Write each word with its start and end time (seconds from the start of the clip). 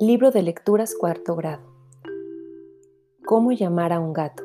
Libro 0.00 0.30
de 0.30 0.42
lecturas 0.42 0.94
cuarto 0.94 1.34
grado. 1.34 1.72
¿Cómo 3.26 3.50
llamar 3.50 3.92
a 3.92 3.98
un 3.98 4.12
gato? 4.12 4.44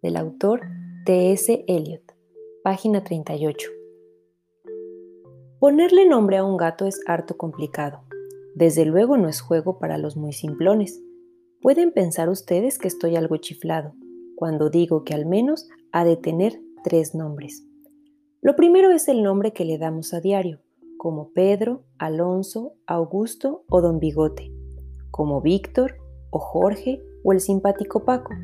Del 0.00 0.16
autor 0.16 0.62
T.S. 1.04 1.66
Eliot. 1.68 2.14
Página 2.64 3.04
38. 3.04 3.70
Ponerle 5.58 6.08
nombre 6.08 6.38
a 6.38 6.44
un 6.44 6.56
gato 6.56 6.86
es 6.86 6.98
harto 7.06 7.36
complicado. 7.36 8.04
Desde 8.54 8.86
luego 8.86 9.18
no 9.18 9.28
es 9.28 9.42
juego 9.42 9.78
para 9.78 9.98
los 9.98 10.16
muy 10.16 10.32
simplones. 10.32 10.98
Pueden 11.60 11.92
pensar 11.92 12.30
ustedes 12.30 12.78
que 12.78 12.88
estoy 12.88 13.16
algo 13.16 13.36
chiflado 13.36 13.92
cuando 14.34 14.70
digo 14.70 15.04
que 15.04 15.12
al 15.12 15.26
menos 15.26 15.68
ha 15.92 16.06
de 16.06 16.16
tener 16.16 16.58
tres 16.82 17.14
nombres. 17.14 17.66
Lo 18.40 18.56
primero 18.56 18.92
es 18.92 19.08
el 19.08 19.22
nombre 19.22 19.52
que 19.52 19.66
le 19.66 19.76
damos 19.76 20.14
a 20.14 20.20
diario, 20.20 20.60
como 20.98 21.32
Pedro, 21.32 21.84
Alonso, 21.96 22.74
Augusto 22.86 23.64
o 23.70 23.80
Don 23.80 24.00
Bigote, 24.00 24.52
como 25.10 25.40
Víctor 25.40 25.96
o 26.30 26.40
Jorge 26.40 27.00
o 27.24 27.32
el 27.32 27.40
simpático 27.40 28.04
Paco. 28.04 28.34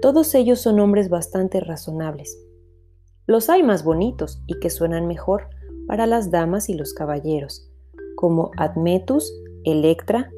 Todos 0.00 0.34
ellos 0.36 0.60
son 0.60 0.76
nombres 0.76 1.10
bastante 1.10 1.60
razonables. 1.60 2.38
Los 3.26 3.50
hay 3.50 3.64
más 3.64 3.84
bonitos 3.84 4.40
y 4.46 4.58
que 4.60 4.70
suenan 4.70 5.06
mejor 5.08 5.50
para 5.88 6.06
las 6.06 6.30
damas 6.30 6.68
y 6.68 6.74
los 6.74 6.94
caballeros, 6.94 7.68
como 8.14 8.52
Admetus, 8.56 9.34
Electra, 9.64 10.30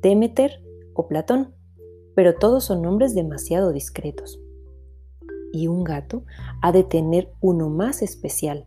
Demeter 0.00 0.62
o 0.94 1.08
Platón, 1.08 1.52
pero 2.14 2.36
todos 2.36 2.64
son 2.64 2.80
nombres 2.80 3.14
demasiado 3.14 3.72
discretos. 3.72 4.40
Y 5.52 5.66
un 5.66 5.82
gato 5.82 6.24
ha 6.62 6.70
de 6.70 6.84
tener 6.84 7.32
uno 7.40 7.70
más 7.70 8.02
especial, 8.02 8.66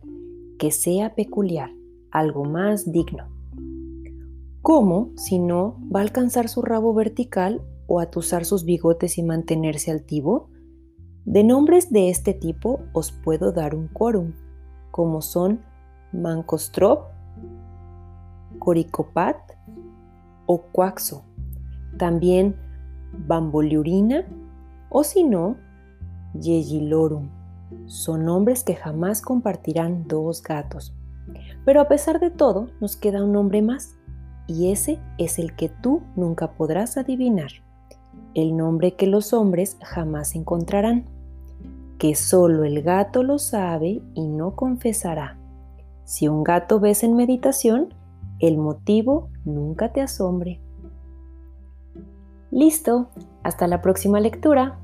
que 0.58 0.70
sea 0.70 1.14
peculiar 1.14 1.70
algo 2.12 2.44
más 2.44 2.90
digno. 2.92 3.28
¿Cómo, 4.60 5.10
si 5.16 5.40
no, 5.40 5.80
va 5.92 5.98
a 6.00 6.02
alcanzar 6.02 6.48
su 6.48 6.62
rabo 6.62 6.94
vertical 6.94 7.62
o 7.88 7.98
atusar 7.98 8.44
sus 8.44 8.64
bigotes 8.64 9.18
y 9.18 9.24
mantenerse 9.24 9.90
altivo? 9.90 10.50
De 11.24 11.42
nombres 11.42 11.90
de 11.90 12.10
este 12.10 12.32
tipo 12.32 12.80
os 12.92 13.10
puedo 13.10 13.50
dar 13.50 13.74
un 13.74 13.88
quórum, 13.88 14.34
como 14.92 15.20
son 15.20 15.60
Mancostrop, 16.12 17.10
Coricopat 18.58 19.36
o 20.46 20.62
Cuaxo, 20.70 21.24
también 21.98 22.54
Bamboliurina 23.12 24.26
o 24.90 25.02
si 25.02 25.24
no, 25.24 25.56
Yegilorum. 26.34 27.30
Son 27.86 28.24
nombres 28.24 28.62
que 28.62 28.74
jamás 28.74 29.22
compartirán 29.22 30.06
dos 30.06 30.42
gatos. 30.42 30.94
Pero 31.64 31.80
a 31.80 31.88
pesar 31.88 32.20
de 32.20 32.30
todo, 32.30 32.68
nos 32.80 32.96
queda 32.96 33.24
un 33.24 33.32
nombre 33.32 33.62
más, 33.62 33.96
y 34.46 34.72
ese 34.72 35.00
es 35.18 35.38
el 35.38 35.54
que 35.54 35.68
tú 35.68 36.02
nunca 36.16 36.52
podrás 36.52 36.96
adivinar, 36.96 37.50
el 38.34 38.56
nombre 38.56 38.94
que 38.94 39.06
los 39.06 39.32
hombres 39.32 39.78
jamás 39.82 40.34
encontrarán, 40.34 41.06
que 41.98 42.14
solo 42.14 42.64
el 42.64 42.82
gato 42.82 43.22
lo 43.22 43.38
sabe 43.38 44.02
y 44.14 44.26
no 44.26 44.56
confesará. 44.56 45.38
Si 46.04 46.26
un 46.28 46.42
gato 46.42 46.80
ves 46.80 47.04
en 47.04 47.14
meditación, 47.14 47.94
el 48.40 48.58
motivo 48.58 49.28
nunca 49.44 49.92
te 49.92 50.00
asombre. 50.00 50.60
Listo, 52.50 53.08
hasta 53.44 53.68
la 53.68 53.80
próxima 53.80 54.18
lectura. 54.18 54.78